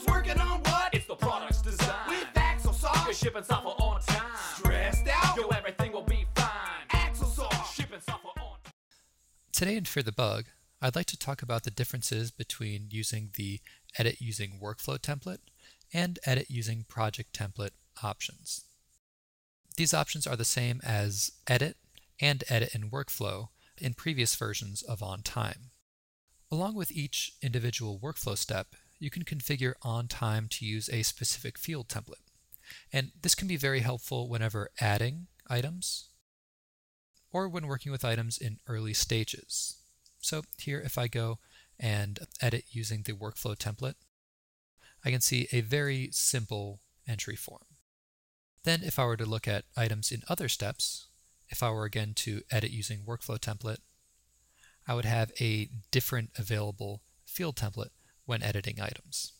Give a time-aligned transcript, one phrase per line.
[0.00, 0.94] Who's working on what?
[0.94, 2.08] It's the product's design.
[2.08, 3.04] With Axosoft.
[3.04, 4.22] You're shipping software on time.
[4.56, 5.36] Stressed out?
[5.36, 6.86] Yo, everything will be fine.
[6.90, 7.74] Axosoft.
[7.74, 8.56] Shipping software on
[9.52, 10.46] Today in Fear the Bug,
[10.80, 13.60] I'd like to talk about the differences between using the
[13.98, 15.40] edit using workflow template
[15.92, 17.72] and edit using project template
[18.02, 18.64] options.
[19.76, 21.76] These options are the same as edit
[22.20, 25.68] and edit in workflow in previous versions of OnTime.
[26.50, 31.88] Along with each individual workflow step, you can configure OnTime to use a specific field
[31.88, 32.22] template.
[32.92, 36.10] And this can be very helpful whenever adding items
[37.32, 39.78] or when working with items in early stages.
[40.20, 41.38] So here, if I go
[41.78, 43.94] and edit using the workflow template,
[45.04, 47.64] I can see a very simple entry form.
[48.64, 51.06] Then if I were to look at items in other steps,
[51.48, 53.78] if I were again to edit using workflow template,
[54.86, 57.90] I would have a different available field template
[58.26, 59.32] when editing items.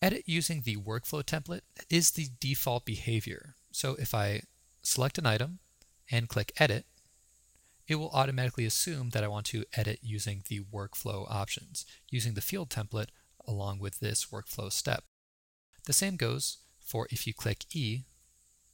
[0.00, 3.54] Edit using the workflow template is the default behavior.
[3.70, 4.42] So if I
[4.82, 5.60] select an item
[6.10, 6.86] and click edit,
[7.86, 12.40] it will automatically assume that I want to edit using the workflow options, using the
[12.40, 13.08] field template
[13.46, 15.04] along with this workflow step.
[15.86, 18.04] The same goes for if you click E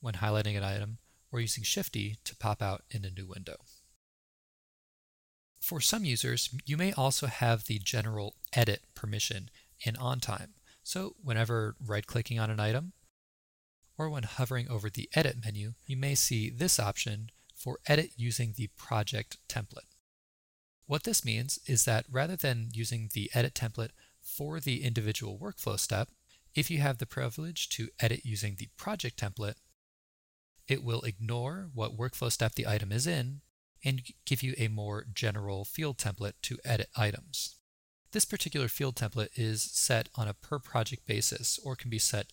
[0.00, 0.98] when highlighting an item
[1.30, 3.56] or using Shift E to pop out in a new window.
[5.68, 9.50] For some users, you may also have the general edit permission
[9.84, 10.52] in OnTime.
[10.82, 12.94] So whenever right-clicking on an item,
[13.98, 18.54] or when hovering over the Edit menu, you may see this option for edit using
[18.56, 19.92] the project template.
[20.86, 23.90] What this means is that rather than using the edit template
[24.22, 26.08] for the individual workflow step,
[26.54, 29.56] if you have the privilege to edit using the project template,
[30.66, 33.42] it will ignore what workflow step the item is in
[33.84, 37.56] and give you a more general field template to edit items.
[38.12, 42.26] This particular field template is set on a per project basis or can be set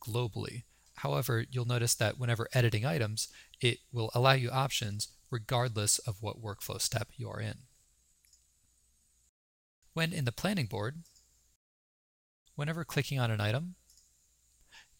[0.00, 0.62] globally.
[0.96, 3.28] However, you'll notice that whenever editing items,
[3.60, 7.54] it will allow you options regardless of what workflow step you are in.
[9.92, 11.02] When in the planning board,
[12.54, 13.74] whenever clicking on an item,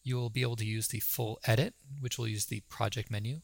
[0.03, 3.41] you will be able to use the full edit, which will use the project menu,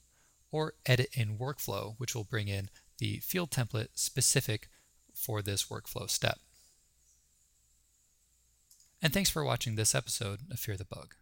[0.56, 4.70] or edit in workflow, which will bring in the field template specific
[5.14, 6.40] for this workflow step.
[9.02, 11.16] And thanks for watching this episode of Fear the Bug.